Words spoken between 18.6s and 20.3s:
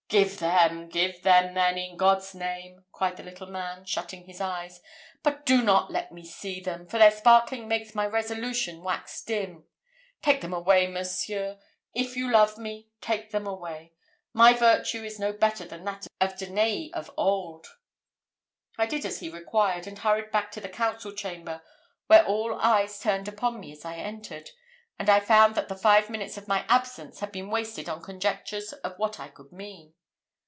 I did as he required, and hurried